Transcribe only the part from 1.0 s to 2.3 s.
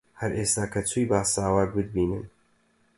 با ساواک بتبینن